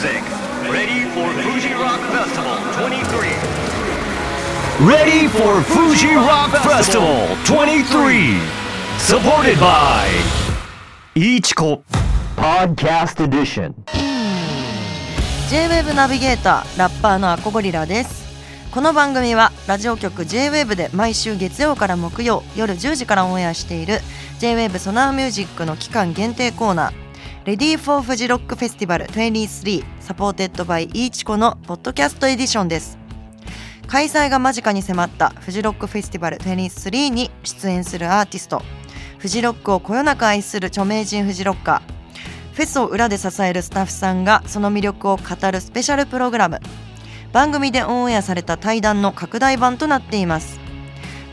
[0.00, 0.22] music.
[0.72, 3.28] Ready for Fuji Rock Festival 23.
[4.88, 8.40] Ready for Fuji Rock Festival 23.
[8.98, 10.08] Supported by
[11.14, 11.82] Ichiko
[12.34, 13.74] Podcast Edition.
[15.50, 18.24] J-WAVE ナビゲーターラッパーのアコゴリラです
[18.70, 23.98] この番組はラジオ局 J-WAVE で毎週月曜から木曜夜10時からオンエアしている
[24.38, 27.09] J-WAVE ソナーミュージックの期間限定コーナー
[27.50, 32.96] Ready for フジロックフェスティバル23 supported by いいちこのポッドキャストエディションです。
[33.88, 38.62] 開催が間近に迫ったフジロックフェスティバル23に出演するアーティスト。
[39.18, 46.60] フジロックをこよなく愛する著名人フジロッカーフェスを裏で支えるスタッフさんがその魅力を語るスペシャルプログラム。
[47.32, 50.59] 番組でオンエアされた対談の拡大版となっています。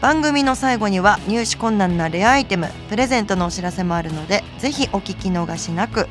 [0.01, 6.07] 番組の最後には入手困難なレアアイテムプレゼントのお知らせもあるのでぜひお聞き逃しなく。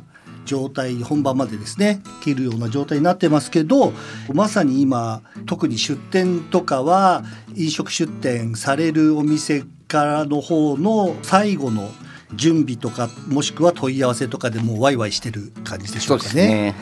[0.51, 3.93] 状態本番までですね切るような状態になってますけど
[4.33, 7.23] まさに今特に出店とかは
[7.55, 11.89] 飲食出店されるお店からの方の最後の
[12.33, 16.75] 準備とかもしくは問い合わせとかでもうワイワイしてる感じでしょうかね。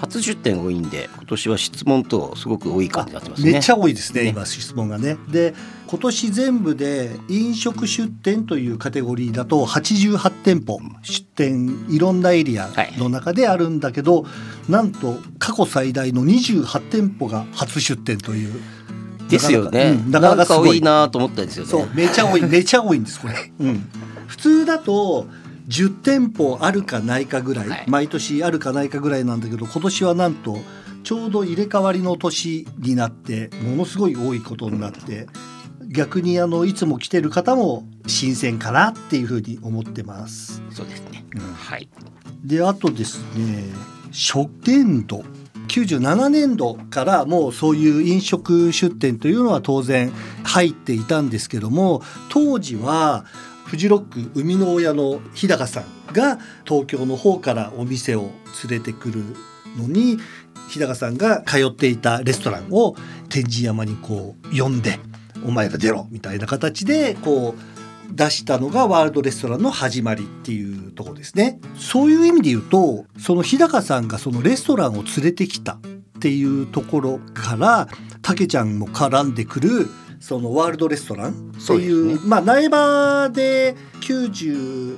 [0.00, 5.16] 初出店多いんで今年は質問等すごく多い感じになってますねめっちゃ多いですねね今質問がね。
[5.28, 5.54] で
[5.86, 12.68] 今年全部で飲食出店というカテゴリーだと88店舗出店いろんなエリア
[12.98, 14.24] の中であるんだけど、
[14.68, 18.60] なんと過去最大の28店舗が初出店という。
[19.28, 23.34] ですよね、うんなかなかすごいなんか多いなと思ったんですよねそうめちゃ多いめちゃ多いんですこれ。
[23.58, 23.88] うん、
[24.28, 25.26] 普通だと
[25.68, 27.84] 10店舗あるかないかぐらい、はい。
[27.88, 30.58] 毎年あるかないかぐらいなんだけど今年はなんと
[31.02, 35.26] ちょうど入れ替わりの年になってものすごい多いことになって
[35.88, 40.62] 逆にあのいつも来てる方も新鮮かなっていうふうに思ってます。
[40.70, 41.40] そうですね、うん。
[41.40, 41.88] はい。
[42.44, 43.64] であとですね
[44.12, 45.24] 初年度。
[45.68, 50.12] 97年度からもうそういう飲食出店というのは当然
[50.44, 53.24] 入っていたんですけども当時は
[53.66, 58.30] フジロック生みの親の日高さんが東京の方からお店を
[58.68, 59.24] 連れてくる
[59.76, 60.18] のに
[60.68, 62.94] 日高さんが通っていたレストランを
[63.28, 65.00] 天神山にこう呼んで
[65.44, 71.58] 「お前ら出ろ」みたいな形でこう出したのがワールドレストランの始まりっていうとこですね。
[71.76, 75.78] そういう意味で言うとその日高さんがそのレストランを連れてきたっ
[76.20, 77.88] ていうところから
[78.22, 79.88] たけちゃんも絡んでくる
[80.20, 84.96] そのワールドレストランってそういうねまあ苗場で99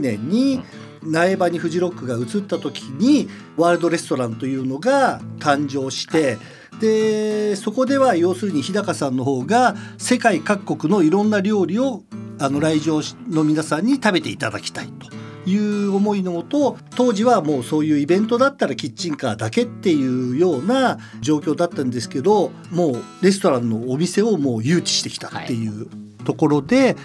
[0.00, 0.62] 年に
[1.02, 6.38] 苗場にフジロックが移った時にワールドレストランというのが誕生して
[6.80, 12.02] でそこでは要するに日高さんの方が世界各国のいろんな料理を
[12.38, 25.88] あの来場の皆さんに食べていただきたいという思いのもと当時はもうそういうイベントだったらキッチンカーだけっていうような状況だったんですけどもうレストランのお店をもう誘致してきたっていう
[26.24, 26.96] ところで、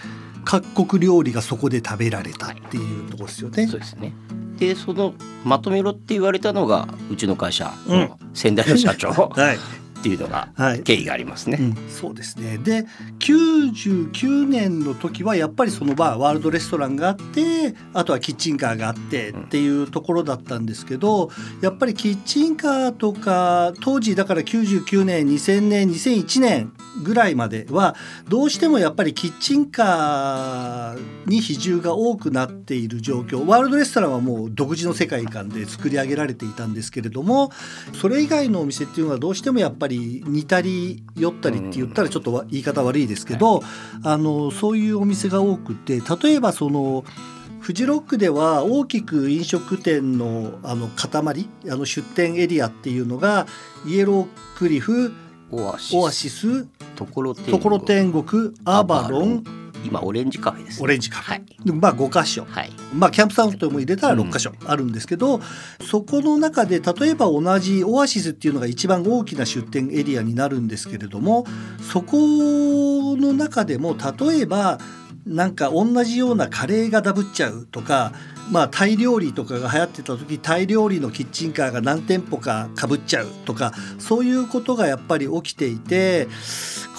[0.45, 3.67] 各国料理がそこで食べられたっていうところですよね。
[3.67, 4.13] そうですね。
[4.57, 5.13] でその
[5.43, 7.99] まとめろって言われたのがうちの会社うん。
[8.01, 9.09] の先代の社長。
[9.35, 9.57] はい
[9.99, 10.83] っていうのがはい。
[10.83, 11.57] 経緯がありますね。
[11.59, 11.89] うん。
[11.89, 12.57] そうですね。
[12.57, 12.85] で
[13.19, 21.29] 99年の時はやっぱりそのバーワールドレストランがあってあとはキッチンカーがあってっていうところだったんですけど
[21.61, 26.73] やっぱりキッチンカーとか当時だから99年2000年2001年
[27.03, 27.95] ぐらいまでは
[28.27, 33.45] どうしてもやっぱりキッチンカーに比重が多くなっている状況。
[33.45, 37.51] ワールドレストランはもう独自の世界観で作り上げられていたんですけれども
[37.93, 43.61] それ以外のお店っていうのはどうしてもやっぱり似たり寄ったりって言ったらちょっと言い方悪いですけど、
[44.03, 47.03] あのそういうお店が多くて例えばその
[47.59, 53.47] フジロックでは大きく飲食店のあの塊あの出店エリアっていうのが
[53.85, 54.27] イエロー
[54.57, 55.13] クリフ
[55.51, 55.95] オアシス。
[55.95, 56.65] オアシス。
[56.95, 58.53] ところ天ところ天国。
[58.65, 59.43] アバロン。
[59.85, 60.83] 今オレンジカフェです、ね。
[60.83, 61.35] オレンジカフェ。
[61.35, 61.45] はい。
[61.63, 62.45] でまあ5箇所。
[62.45, 62.71] はい。
[62.93, 65.39] まあ、キャンプサウンドも入れたら6箇所あるんですけど、
[65.81, 71.45] そこの中で例えば同じオアシスっていうのが一番大きな出店エリアになるんですけれども
[71.81, 74.79] そこの中でも例えば
[75.27, 78.13] なんか同じようなカレーがダブっちゃうとか、
[78.49, 86.27] まあ、タイ料理とかが流行ってた時タイ料理のキッチンカーが何店舗かかぶっちゃうとかそういうことがやっぱり起きていて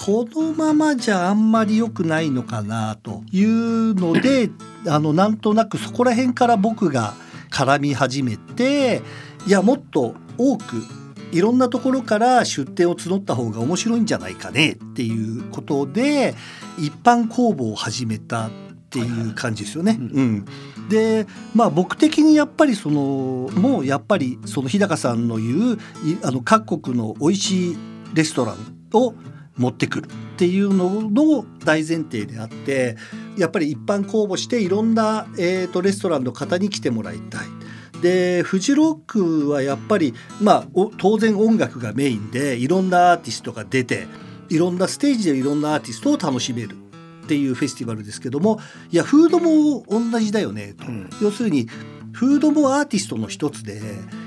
[0.05, 4.49] このままじゃあんまり良くないのかなというので
[4.87, 7.13] あのなんとなくそこら辺から僕が
[7.51, 9.01] 絡み始めて
[9.47, 10.83] いやもっと多く
[11.31, 16.35] いろんなところから出店を募った方が面白いんじゃないかねっていうことで
[16.77, 18.51] 一般公募を始めたっ
[18.89, 19.97] ていう感じですよね。
[19.99, 20.45] うん、
[20.89, 27.77] でまあ僕的にやっぱりそのもうやっぱりその日高さんの言ういあの各国の美味しい
[28.15, 28.57] レストラン
[28.93, 29.13] を
[29.55, 32.95] 持ってくるっていうのの大前提であって
[33.37, 37.58] やっぱり一般公募していろんな、えー、とレストランの方に来てもらいたい。
[38.01, 44.07] でフジロックはやっぱりまあお当然音楽がメインでいろんなアーティストが出て
[44.49, 46.75] いろんなステージでいろんなアーティストを楽しめる
[47.23, 48.59] っていうフェスティバルですけども
[48.91, 51.09] いやフードも同じだよねと、うん。
[51.21, 51.67] 要するに
[52.13, 53.81] フードもアーティストの一つで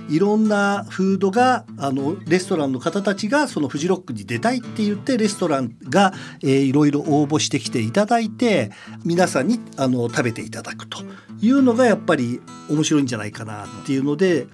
[0.09, 6.13] いろんなフードがあのレストランの方たちがそのフジロックに出たいって言ってレストランが、
[6.43, 8.71] えーいろいろ応募してきていただいて
[9.05, 10.99] 皆さんにあの食べていただくと
[11.41, 12.41] いうのがやっぱり
[12.71, 14.47] 面白いんじゃないかなっていうので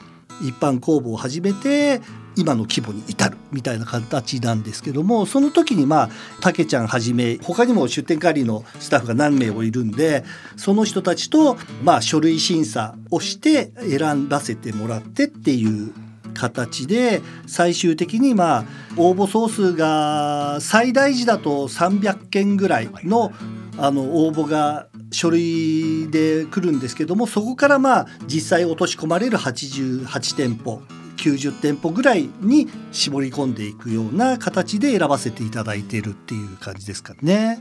[0.42, 2.00] 一般公募を始めて
[2.38, 10.24] 今の規模に至るみたいな形なんですけどもその時にまあたけちゃんはじめ他にも出店管理のスタッフが何名もいるんで
[10.56, 15.92] その人たちとまあ書類審査をして選ばせてもらってっていう
[16.34, 18.64] 形で最終的にまあ
[18.96, 23.32] 応募総数が最大時だと300件ぐらいの
[23.80, 30.82] あの応募が書類で来るんですけどもそこからまあ実際落とし込まれる88店舗
[31.18, 37.60] 90店舗ぐらいに絞り込んでいくような形で選ばせていただいているっていう感じですかね。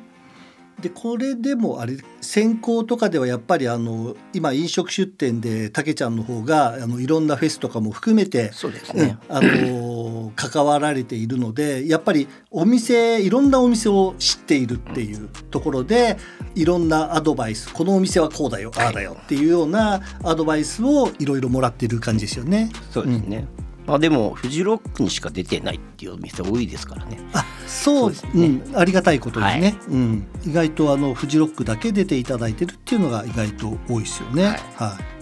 [0.81, 9.35] でこれでもあれ選考とかではやっぱりあの今飲食出店でたけちゃんの方があのいろんなフェスとかも含めてそうですねうん。
[9.35, 16.17] あの関わられているのでやっぱりお店いろんなお店を知っているっていうところで
[16.53, 22.69] いろんなアドバイスこのお店はこうだよああだよっていうようなアドバイスをいろいろもらっている感じですよね。
[22.91, 23.47] そうですね。
[23.87, 27.19] まあでもフジロックにしか出てないっていうお店多いですからね。
[27.33, 34.59] あそうそうですねうん、ありがたいことにね、はうん、意外とあのフジロックだけ出ていただいてるっていうのが意外と多いですよね。
[34.75, 35.17] ははいい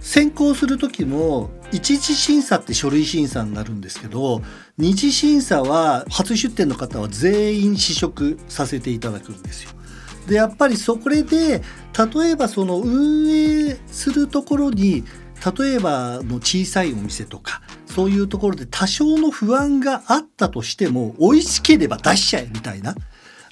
[0.00, 4.42] 選考する時も一次審査って書類審査になるんですけど
[4.78, 9.70] 二次審査は初出店の方は全員試食させていただくんですよ。
[10.26, 15.04] でやっぱりそこで例えばその運営するところに
[15.58, 22.94] 例えばの小さいお店とかそういうところで多少の不安があったとしても美味しければ出しちゃえみたいな。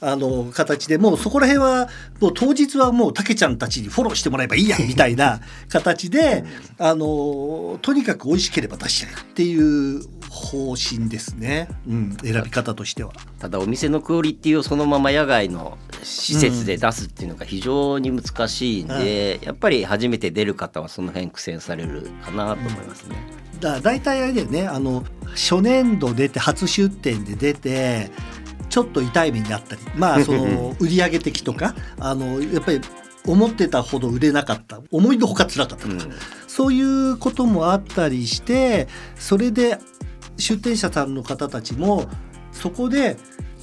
[0.00, 1.88] あの形でもうそこら辺は
[2.20, 5.40] もう当日はもうたけちゃんたちにフォローしてもらえばいいやみたいな
[5.70, 6.44] 形で
[6.78, 10.02] あのとにかく美味しければ出しちゃえっていう
[10.36, 13.12] 方針ですね、うん、選び方としては。
[13.40, 23.16] ただお店のクオリティをそのまま野外の施設で出すっていうのが非常に難しいんで、やっぱり初めて出る方はその辺苦戦されるかなと思いますね。
[23.60, 24.66] だ大体あれだよね。
[24.66, 28.10] あの初年度出て初出店で出て
[28.68, 32.80] ちょっと痛い目にあったりまあその 売上的とかあのやっぱり
[33.26, 34.80] 思ってたほど売れなかった。
[34.90, 36.04] 思いのほか辛かったとか、
[36.46, 39.78] そういうこともあったりしてそれで
[40.36, 42.06] 出店者さんの方たちも
[42.52, 43.16] そこで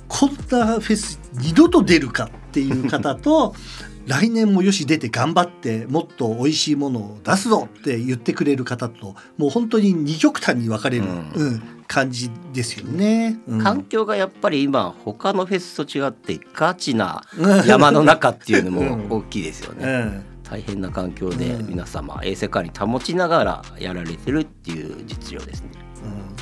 [0.07, 3.55] こんなフェス二度と出るかっていう方と
[4.05, 13.37] 来年もよし出て頑張ってもっと美味しいものを出すぞって言ってくれる方ともう本当に二極端に分かれる、うんうん感じですよね。
[13.47, 17.21] うん環境がやっぱり今他のフェスと違ってガチな
[17.67, 19.85] 山の中っていうのも大きいですよね。
[19.85, 25.82] うん大変な環境でうん皆様衛生管理保ちながらやられてるっていう実情ですね。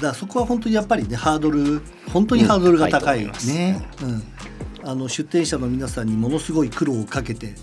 [0.01, 1.81] うんだそこは本当にやっぱりねハードル
[2.11, 7.53] 本当にハードルが高いうんね、うん、あの出店者の皆さんにものすごい苦労をかけて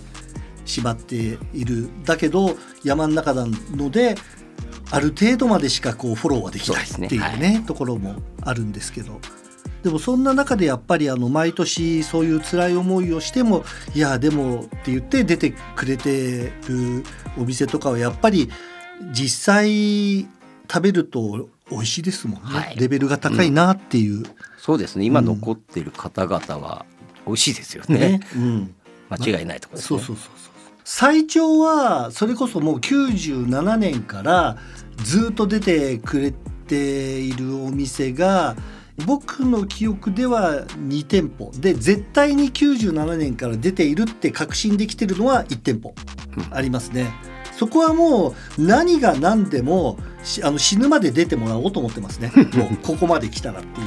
[0.64, 1.88] しまっている。
[2.04, 4.14] だけど山の中なので
[4.90, 7.64] ある程度までしかこうフォローはできないっていうねね。
[7.66, 9.20] ところもあるんですけど。
[9.82, 13.64] でもそんな中でやっぱりあの毎年そういう辛い思いをしても
[13.94, 17.04] いやでもって言って出てくれてる
[17.38, 18.50] お店とかはやっぱり
[19.12, 20.26] 実際
[20.70, 22.76] 食べると美味しいですもんね、はい。
[22.76, 24.24] レベルが高いなっていう、
[24.58, 25.04] そうですね。
[25.04, 26.86] 今残ってる方々は
[27.26, 27.98] 美味しいですよね。
[27.98, 28.20] ね。
[28.34, 28.74] うん、
[29.10, 29.96] 間違いないところですね。
[29.96, 30.52] そうそうそうそう。
[30.84, 34.56] 最長はそれこそもう97年から
[35.04, 36.32] ずっと出てくれ
[36.66, 38.56] ているお店が
[39.04, 41.50] 僕の記憶では2店舗。
[41.54, 45.94] で絶対に97年から出ているって確信できてるのは1店舗。
[46.36, 46.56] うん。
[46.56, 47.12] ありますね。
[47.58, 52.30] そこはもう何が何でもしあの死ぬまで出てもらおうと思ってますね。
[52.54, 53.86] もうここまで来たらっていう。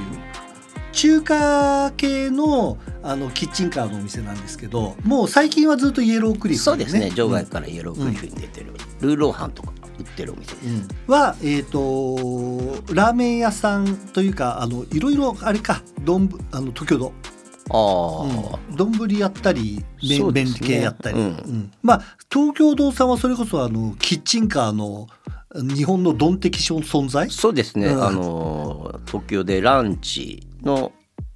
[0.91, 10.67] 中華系のあのキッチンカーのお店なんですけどもう最近はずっとイエロークリフ、そうですね場外からイエロークリフに出てる、ルーローハンとか売ってるお店です。
[10.67, 17.13] うんは、えー、とラーメン屋さんというかあのいろいろあれか丼あの東京堂
[17.73, 18.75] ああ、うん。
[18.75, 20.67] 丼、やったり麺麺そうですね。
[20.67, 21.25] 系やったり、うん。
[21.25, 21.71] うん。
[21.81, 22.01] まあ
[22.31, 25.07] 東京堂さんはそれこそあのキッチンカーの
[25.53, 27.29] 日本のドン的存在？
[27.29, 28.03] そうですね、うん。
[28.03, 30.91] あの東京でランチの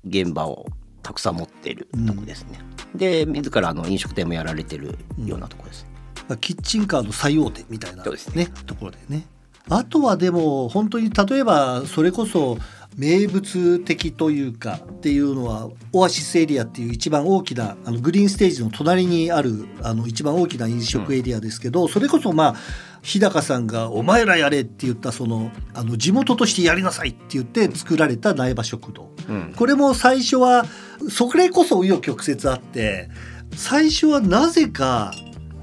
[0.05, 0.65] 現場を
[1.01, 2.59] たくさん持ってるとこですね、
[2.95, 5.85] で自らあの飲食店もやられてるようなとこです、
[6.27, 8.47] まあキッチンカーの最大手みたいな、そうですね。
[8.65, 9.27] ところでね。
[9.67, 12.57] あとはでも本当に例えばそれこそ
[12.97, 22.55] 名物的というかっていうのはオアシスエリアっていう一番大きなあのグリーンステージの隣にあるあの一番大きな飲食エリアですけど、それこそまあ
[23.01, 29.09] 日高さんが「お前らやれ」って言ったそのあの地元としてやりなさいって言って作られた苗場食堂。
[29.29, 30.65] うんこれも最初は
[31.09, 33.09] それこそ紆余曲折あって
[33.55, 35.13] 最初はなぜか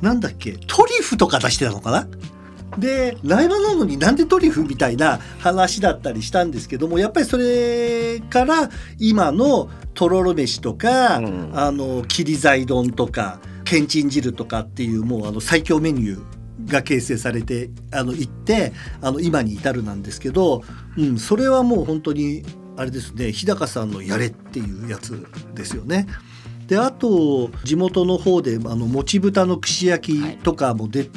[0.01, 2.09] なんだっけトリュフとか出してたのかな？
[2.79, 20.63] で苗場なのになんでトリュフみたいな話だったりしたんですけどもやっぱりそれから今のとろろ飯とか、うんあの切り材丼とかけんちん汁とかっていうもうあの最強メニューが形成されてあのいってあの今に至るなんですけど、
[20.97, 22.43] うん、それはもう本当に
[22.77, 26.07] あれですね日高さんのやれっていうやつですよね。
[26.67, 31.11] であと地元の方であのもち豚の串焼きとかもで、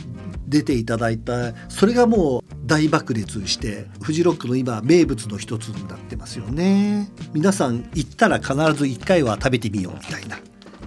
[0.48, 1.54] 出ていただいた。
[1.70, 7.10] それがもう大爆裂してフジロックの今名物の一つになってますよね。
[7.34, 10.38] 皆さん行ったら必ず一回は食べてみようみたいな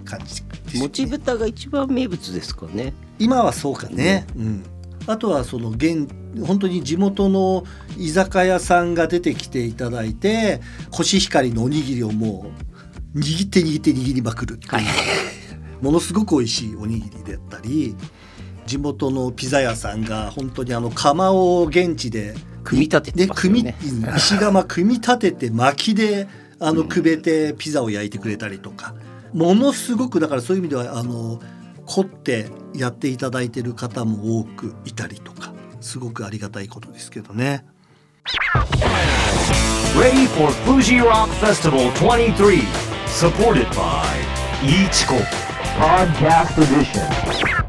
[0.05, 0.81] 感じですね。
[0.81, 2.93] もち豚が一番名物ですかね。
[3.19, 4.65] 今はそうかね、うん、
[5.07, 6.09] あとはその現
[6.47, 7.65] 本当に地元の
[7.97, 10.61] 居酒屋さんが出てきていただいて
[10.91, 12.53] コシヒカリのおにぎりをも
[13.15, 14.85] う握って握って握りまくるっていう、はい。
[15.81, 17.95] ものすごく美味しいおにぎりだったり
[18.69, 22.35] 地元のピザ屋さんが本当にあの窯を現地で
[22.65, 26.29] 組み立ててますよね組み石窯組み立てて薪で
[26.61, 28.97] あのくべてピザを焼いてくれたりとか、
[29.33, 31.41] ものすごくだからそういう意味ではあの
[31.87, 37.65] 凝ってやっていただいてる方も多くいたりとかすごくありがたいことですけどね。
[39.95, 42.61] Ready for Fuji Rock Festival 23.
[43.07, 44.05] Supported by
[44.61, 45.19] Ichiko
[45.79, 47.68] Podcast Edition.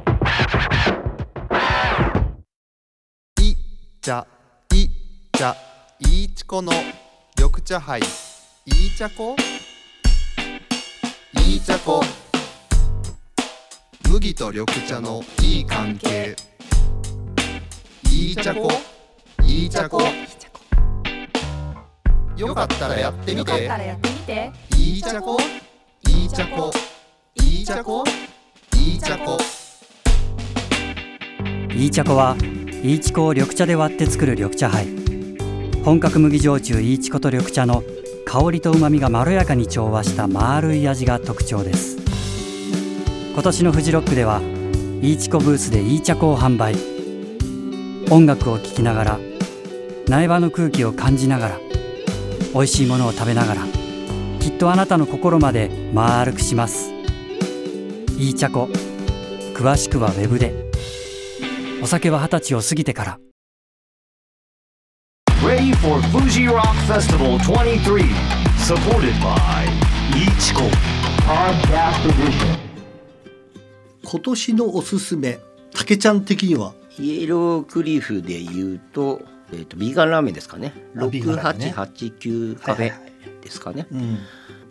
[4.10, 4.25] 茶
[4.74, 4.89] い
[5.38, 5.56] 茶
[6.00, 6.72] いいちこの
[7.38, 8.00] 緑茶杯。
[8.66, 9.36] いい茶こ？
[11.46, 12.01] いい茶こ。
[14.10, 16.36] 麦と緑茶のいい関係。
[18.12, 18.68] いい茶こ？
[19.44, 20.01] いい茶こ。
[22.36, 23.63] よかったらやってみて。
[23.66, 24.51] やってみて。
[24.75, 25.38] いい茶こ？
[26.08, 26.72] いい茶こ。
[27.36, 28.04] いい茶こ？
[28.75, 29.38] いい茶こ。
[31.72, 32.36] いい茶粉は
[32.81, 34.88] いいちこを緑茶で割って作る緑茶杯。
[35.83, 37.83] 本格麦焼酎いいちこと緑茶の
[38.25, 41.98] 香りと旨みがまろやかに調和した丸い味が特徴です。
[43.33, 44.39] 今年のフジロックでは
[45.01, 46.75] イーチコブースでイーチャコを販売。
[48.12, 49.19] 音楽を聴きながら
[50.07, 51.59] 苗場の空気を感じながら
[52.53, 53.62] 美味しいものを食べながら
[54.39, 56.91] きっとあなたの心まで丸くします。
[58.17, 58.69] イーチャコ
[59.53, 60.68] 詳しくはウェブで。
[61.81, 63.19] お酒は二十歳を過ぎてから。
[65.41, 68.03] Ready for Fuji Rock Festival 23.
[68.57, 69.65] Supported by
[70.13, 70.69] Ichiko.
[71.25, 72.59] Podcast Edition.
[74.03, 75.39] 今年のおすすめ
[75.74, 76.74] 竹ちゃん的には？
[77.00, 79.21] イエロークリフで言うと,、
[79.53, 80.74] えー、とビーガンラーメンですかね。
[80.98, 81.74] あビーガンラーメンね。
[81.75, 83.09] 6889カフェはいはい
[83.41, 84.17] ですかね、うん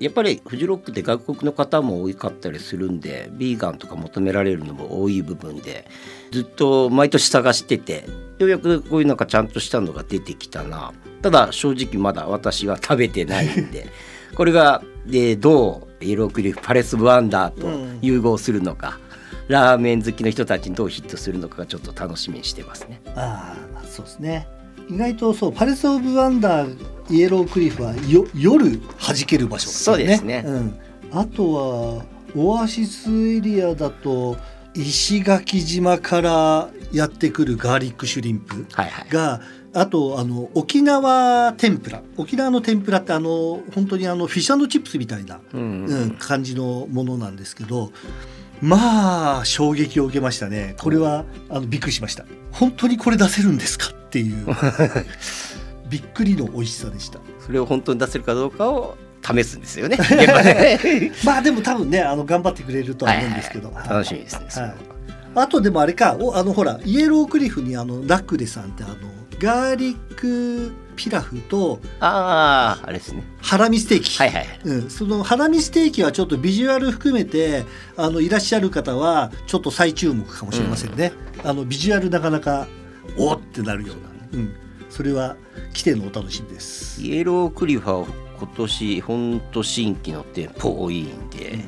[0.00, 5.86] やっぱりフジロックって外国の方も多かったりするんでビーガンとか求められるのも多い部分で
[6.30, 8.04] ずっと毎年探してて
[8.38, 13.88] ようやくこういうなんかちゃんとしたのが出てきたなただ正直まだ私は食べてないんで
[14.36, 19.00] これがでどうイエロークリフパレス・ブ・ワンダーと融合するのか、
[19.48, 23.00] ラーメン好きの人たちにどうヒットするのかがちょっと楽しみにしてますね。
[23.16, 24.46] ああそうですね
[24.90, 26.76] 意外とそうパレス・オブ・ワンダー
[27.10, 29.72] イエロークリフはよ夜弾ける場所ね。
[29.72, 30.44] そうですね。
[30.46, 30.78] うん、
[31.12, 31.52] あと
[31.98, 32.04] は
[32.36, 34.36] オアシスエリアだと
[34.74, 39.08] 石垣島からやってくるガーリックシュリンプはいはい。
[39.08, 39.40] が
[39.74, 45.84] あとあの沖縄天ぷら沖縄の天ぷらってあの本当にあのフィッシュチップスみたいな、うん。
[45.84, 47.92] うん、感じのものなんですけど
[48.60, 50.74] まあ衝撃を受けましたね。
[50.78, 52.24] これはあのびっくりしました。
[52.50, 53.92] 本当にこれ出せるんですか？
[54.08, 54.46] っていう。
[55.88, 57.18] びっくりの美味しさでした。
[57.44, 59.96] それを本当に出せるかどうかを試すんですよね。
[60.00, 61.12] 現場で。
[61.24, 63.88] まあでも多分ねあの頑張ってくれるとは思うんですけど、はいはい。
[63.88, 64.74] はい楽しみですねは、はい。
[65.34, 68.96] あとでもあれかおあのほらイエロークリフにあのラクレさんってあの
[69.38, 73.22] ガーリックピラフとあああれですね。
[73.40, 74.46] ハラミステーキ、はいはい。
[74.64, 77.64] うん、そのハラミステーキはちょっとビジュアル含めて
[77.96, 81.12] あのいらっしゃる方はちょっと再注目かもしれませんね、
[81.44, 82.66] あのビジュアルなかなか
[83.16, 84.54] おーってなるような、うん、
[84.90, 85.36] それは
[85.72, 87.02] 来てのお楽しみです。
[87.02, 91.64] イエロークリファー今年本当新規の店舗多いんで、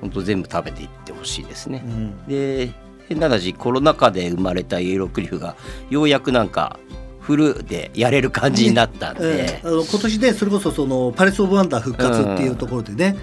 [0.00, 1.82] 本当全部食べていってほしいですね。
[1.84, 2.26] う、ん。
[2.26, 2.72] で
[3.08, 5.56] 変な話コロナ禍で生まれたイエロークリフが
[5.90, 6.78] ようやくなんか
[7.20, 9.68] フルでやれる感じになったんで、うん。
[9.68, 13.16] あの今年ねそれこそそのパレス・オブ・ワンダー復活っていうところでね、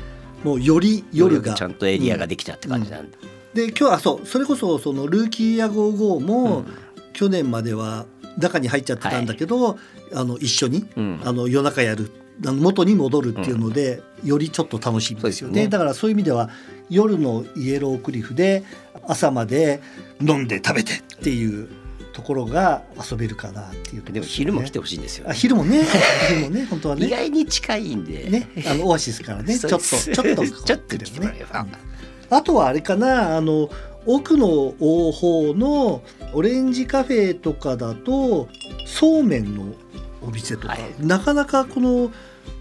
[0.43, 3.17] もうより夜がちゃんとエリアができたって感じなんで、
[3.53, 4.25] で今日はそう。
[4.25, 6.84] それこそそのルーキーや55も、うん
[7.15, 8.05] 去年までは
[8.37, 9.77] 中に入っちゃってたんだけど、
[10.13, 11.21] あの一緒に、うん。
[11.23, 12.11] あの夜中やる
[12.43, 15.63] あの元に戻るっていうので、よりちょっと楽しみですよね。
[15.63, 15.67] ね。
[15.67, 16.49] だからそういう意味では
[16.89, 18.63] 夜のイエロークリフで
[19.07, 19.81] 朝まで
[20.19, 21.69] 飲んで食べてっていう
[22.11, 25.85] ところが遊べるかなっていうでも昼も来てほしいんですよ、あ昼もね。
[26.27, 27.07] 昼もね 本当はね。
[27.07, 28.29] 意外に近いんで。
[28.29, 31.65] ね、あのオアシスからね ちょっとちょっと ちょっと来てもらえば、
[32.29, 33.69] あとはあれかなあの
[34.05, 34.47] 奥の
[34.77, 38.47] 方のオレンジカフェとかだと
[38.85, 39.73] そうめんの
[40.21, 40.81] お店とか、はい。
[40.99, 42.11] なかなかこの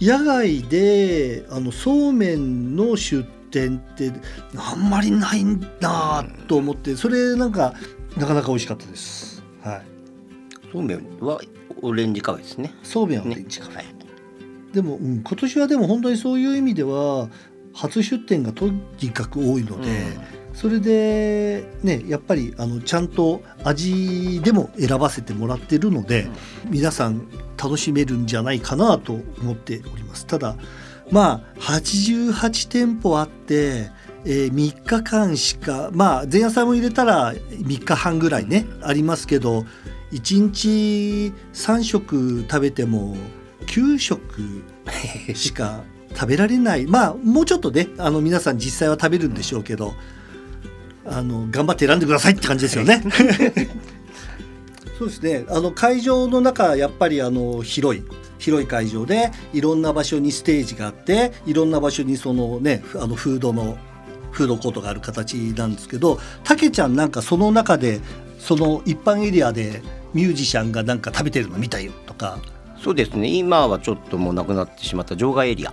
[0.00, 4.12] 野外であのそうめんの出店って
[4.56, 5.44] あんまりない
[5.80, 7.74] なと思ってそれなんか
[8.16, 9.42] なかなか美味しかったです。
[9.62, 9.82] はい、
[10.72, 11.40] そうめんは
[11.82, 12.74] オレンジカフェですね。
[12.82, 13.86] そうめんはオレねンジカフェ、はい。
[14.72, 17.28] でも、うん、今年はでも本当にそういう意味では
[17.72, 18.68] 初出店がと
[19.00, 19.88] にかく多いので、
[20.54, 26.28] それでねやっぱりあのちゃんと味でも選ばせてもらってるので、
[26.70, 27.28] 皆さん
[27.62, 30.26] 楽しめるんじゃないかなと思っております。
[30.26, 30.56] ただ
[31.10, 33.90] まあ88店舗あって、
[34.24, 39.66] えー3日間しかまあ前夜祭も入れたら3日半ぐらいねありますけど
[40.12, 43.16] 1日3食食べても
[43.66, 44.62] 9食
[45.34, 45.82] しか
[46.14, 46.86] 食べられない。
[46.86, 49.94] まあもうちょっとねあの皆さん実際は食べるんでしょうけど
[51.06, 53.02] あの頑張って選んでくださいって感じですよね。
[54.98, 55.44] そうですね。
[55.48, 58.02] あの会場の中やっぱりあの広い
[58.38, 63.76] 広い会場でいろんな場所にステージがあっていろんな場所にそのねあのフードの
[64.30, 68.00] フードコートがある形なんですけどたけちゃんなんかその中で
[68.38, 72.38] その一般エリアでミュージシャンがなんか食べてるの見たよとか。
[72.82, 73.28] そうですね。
[73.28, 75.72] 今はちょっともうなくなってしまった場外エリア。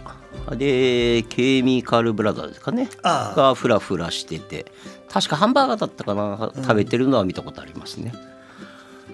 [0.55, 2.89] でケミカルブラザーですかね。
[3.03, 4.65] がフラフラしてて
[5.11, 8.13] 確かハンバーガーだったかな、食べてるのは見たことありますね。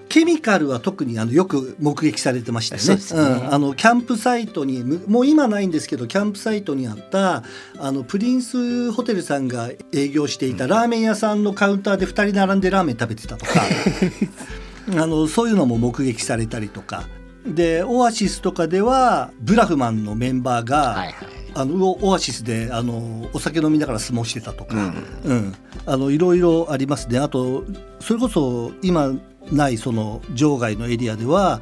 [0.08, 3.02] ケミカルは特にあのよく目撃されてましたよね。
[3.02, 7.42] そうん、あのキャンプサイトにむもう今ないんですけどキャンプサイトにあった
[7.78, 13.52] あのプリンスホテルさんが営業していたラーメン屋さんのカウンターで2人並んでラーメン食べてたとか。
[14.96, 17.04] あのそういうのも目撃されたりとか。
[17.46, 24.92] でオアシスとかではブラフマンのメンバーが、はいはいあのオアシスであのお酒飲みながら相撲してたとか、うん。
[25.24, 25.54] うん、
[25.86, 27.18] あのいろいろありますね。
[27.18, 27.64] あと
[28.00, 29.12] それこそ今
[29.50, 31.60] ないその場外のエリアでは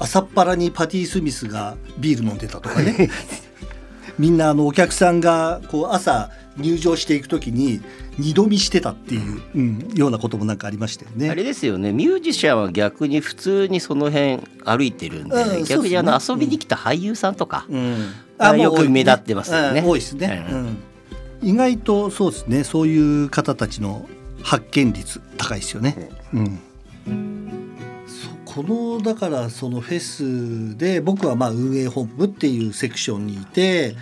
[0.00, 3.08] 朝っぱらにパティ・スミスがビール飲んでたとかね。
[4.18, 7.82] みんなあのお客さんがこう朝入場していく時に
[8.18, 11.28] 二度見してたっていう、うん、ようなこともなんかありましたよね。
[11.30, 11.92] あれですよね。
[11.92, 19.80] ミュージシャンは逆に普通にその辺歩いてるんで、うん逆にあの遊びに来た俳優さんとか、うん、あよく目立ってますよね。
[19.80, 20.44] うん多いですね、
[21.42, 22.64] 意外とそうですね。
[22.64, 24.08] そういう方たちの
[24.42, 26.10] 発見率高いですよね。
[26.32, 26.58] うん。
[28.06, 33.96] そこのだからそのフェスで僕はまあ運営本部っていうセクションにいて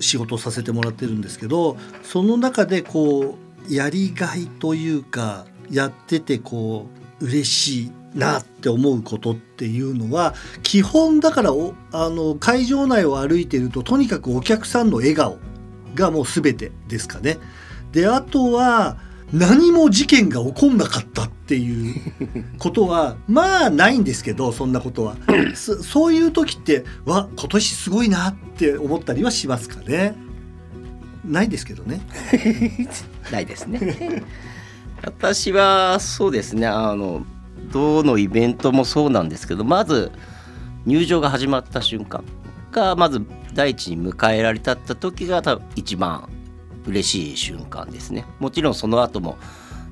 [0.00, 3.36] 仕事をさせてもらってるんですけどその中でこ
[3.68, 6.86] うやりがいというかやっててこ
[7.20, 15.38] う嬉しいなって思うことっていうのは基本だからおあの会場内を歩いてるととにかくお客さんの笑顔
[15.94, 17.38] がもう全てですかね。
[17.92, 18.98] であとは
[19.32, 21.94] 何も事件が起こんなかったっていう
[22.58, 25.16] ことはまあないんですけどそんなことは。
[25.54, 30.14] そそういう時ってわ今年すごいなって思ったりはしますかね。
[31.24, 32.00] ないですけどね。
[33.30, 34.22] ないですね。
[35.04, 37.24] 私はそうですねあの
[37.70, 40.10] どのイベントもそうなんですけどまず
[40.86, 42.24] 入場が始まった瞬間
[42.72, 43.22] がまず
[43.54, 46.28] 第一に迎えられたった時が多分一番
[46.86, 48.24] 嬉しい瞬間ですね。
[48.38, 49.36] もちろんその後も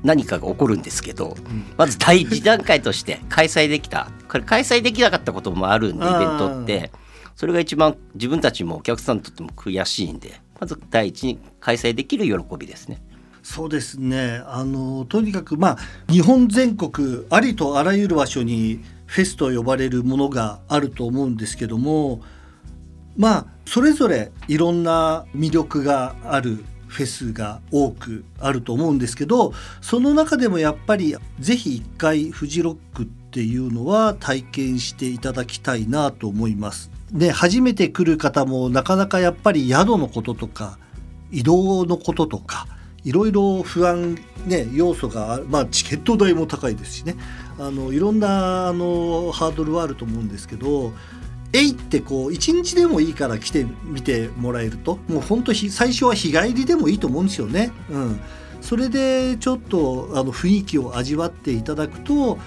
[0.03, 1.37] 何かが起こるんですけど、
[1.77, 4.09] まず第一段階として開催できた。
[4.29, 6.91] これ開催できなかったこともあるんでイベントって。
[7.37, 13.03] それが一番自分たちもお客さんにとっても悔しいんでまず第一に開催できる喜びですね。
[13.47, 15.79] そうですねあのとにかくまあ
[16.13, 22.23] 日本全国ありとあらゆる場所にフェスと呼ばれるものがあると思うんですけども
[23.17, 36.91] まあそれぞれいろんな魅力があるフェスが多くあると思うんですけどその中でもやっぱりぜひ一回フジロックっていうのは体験していただきたいなと思います。
[37.13, 40.81] で初めて来る方もなかなかやっぱり宿のこととか
[41.31, 42.67] 移動のこととか
[43.07, 44.17] いろいろ不安、
[44.47, 47.15] ね、要素がまあチケット代も高いですしね
[47.57, 50.93] あのいろんなあのハードルはあると思うんですけど
[51.53, 57.71] えいってこう一日でもいいから来てみてもらえるともう本当ひ最初は日帰りでもいいと思うんですよね。
[57.89, 58.21] うん、
[58.61, 62.39] それでちょっとあの雰囲気を味わっていただくと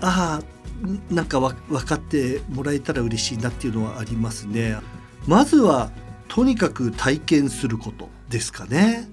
[0.00, 1.54] ああなんか分
[1.86, 4.78] かってもらえたら嬉しいなっていうのはありますね。
[5.26, 5.90] まずは
[6.28, 9.06] とにかく体験することですかね。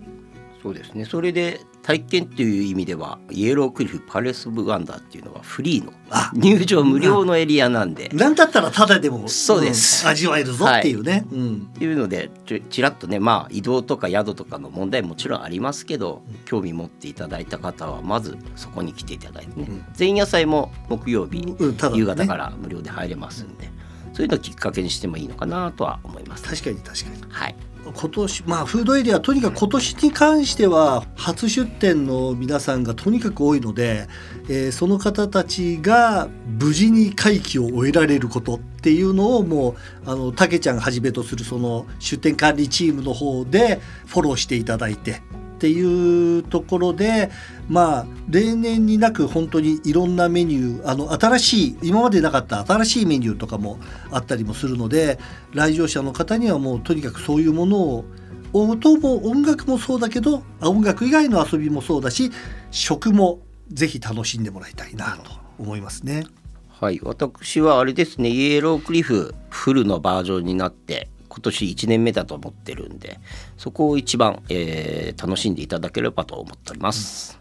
[0.61, 1.05] そうですね。
[1.05, 10.05] それで体験っていう意味ではイエロークリフパレス・オブ・ワンダーっていうのはフリーのあ入場無料のエリアなんで、なんだったらただでもそうです。
[10.05, 11.25] ん味わえるぞっていうね。
[11.31, 11.69] うん。
[11.73, 19.85] っていうのでちょちらっとねまあ移動とか宿とかの問題もちろんありますけど興味持っていただいた方はまずそこに来ていただいてね、うん。
[19.97, 21.55] 前夜祭も木曜日、
[21.93, 23.69] 夕方から無料で入れますんで、
[24.13, 26.43] そういうのをきっかけにしてもいいのかなとは思います。
[26.43, 27.31] 確かに確かに。
[27.31, 27.55] はい、
[27.95, 34.07] 今年まあフードエリアとにかく今年に関しては初出店の皆さんがとにかく多いので、
[34.47, 39.75] えーその方たちが無事に会期を終えられることっていうのをもう
[40.09, 45.21] あのたけちゃんはじめとするその出店管理チームの方でフォローしていただいて
[45.59, 47.29] っていうところで
[47.67, 53.77] まあ例年になく本当にいろんなメニューあの新しい今までなかった新しいメニューとかも
[54.09, 55.19] あったりもするので
[55.53, 58.05] 来場者の方にはもうとにかくそういうものを
[58.53, 62.31] 音も音楽もそうだけど音楽以外の遊びもそうだし
[62.71, 66.23] 食もぜひ楽しんでもらいたいなと思いますね。
[66.69, 73.19] はい、私はあれですねイエロークリフフルのバージョンになって今年1年目だと思ってるんで
[73.57, 77.39] そこを一番、えー楽しんでいただければと思っております。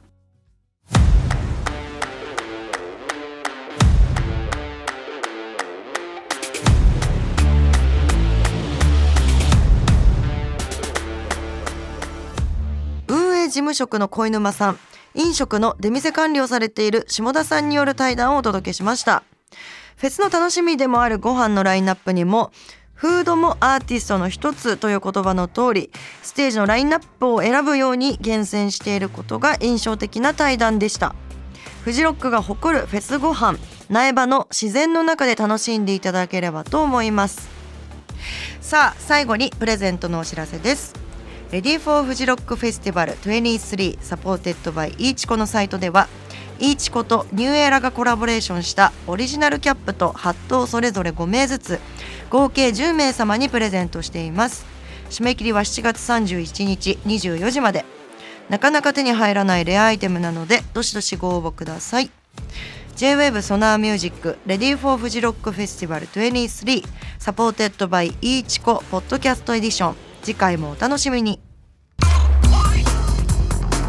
[13.06, 14.78] 運営事務職の小沼さん
[15.14, 19.22] 飲食の出店管理をされている下田さんによる対談をお届けしました
[19.96, 22.52] フェスの楽しみでもあるご飯のラインナップにも
[22.98, 31.14] フードもアーティストの一つという言葉の通りステージのラインナップを選ぶように厳選していることが印象的な対談でした。
[31.84, 33.56] フジロックが誇るフェスご飯
[33.88, 37.48] 苗場の自然の中で楽しんでいただければと思います。
[38.60, 40.92] さあ最後にプレゼントのお知らせです。
[41.52, 46.08] Ready for フジロックフェスティバル23 supported by いいちこのサイトでは
[46.58, 51.80] いいちことニューエラがコラボレーションしたオリジナルキャップとハットをそれぞれ5名ずつ
[52.30, 54.66] 合計10名様にプレゼントしています。
[55.10, 57.84] 締め切りは7月31日24時まで。
[58.48, 62.10] なかなか手に入らないレアアイテムなのでどしどしご応募ください。
[62.96, 66.84] J-WAVE ソナーミュージック Ready for フジロックフェスティバル23
[67.18, 69.96] supported by いいちこポッドキャストエディション。
[70.22, 71.40] 次回もお楽しみに。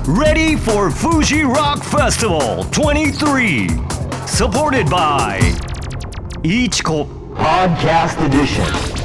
[0.05, 3.67] Ready for Fuji Rock Festival 23.
[4.25, 5.39] Supported by
[6.43, 8.98] Ichiko Podcast Edition.